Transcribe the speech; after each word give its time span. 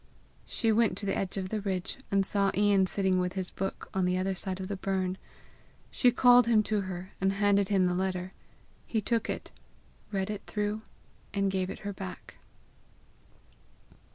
She 0.47 0.71
went 0.71 0.97
to 0.97 1.05
the 1.05 1.15
edge 1.15 1.37
of 1.37 1.49
the 1.49 1.61
ridge, 1.61 1.99
and 2.09 2.25
saw 2.25 2.49
Ian 2.57 2.87
sitting 2.87 3.19
with 3.19 3.33
his 3.33 3.51
book 3.51 3.87
on 3.93 4.05
the 4.05 4.17
other 4.17 4.33
side 4.33 4.59
of 4.59 4.67
the 4.67 4.75
burn. 4.75 5.15
She 5.91 6.09
called 6.11 6.47
him 6.47 6.63
to 6.63 6.81
her, 6.81 7.11
and 7.21 7.33
handed 7.33 7.67
him 7.69 7.85
the 7.85 7.93
letter. 7.93 8.33
He 8.87 8.99
took 8.99 9.29
it, 9.29 9.51
read 10.11 10.31
it 10.31 10.41
through, 10.47 10.81
and 11.35 11.51
gave 11.51 11.69
it 11.69 11.81
her 11.85 11.93
back. 11.93 12.37